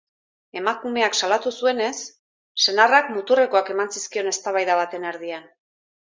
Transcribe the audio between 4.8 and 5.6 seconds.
baten erdian.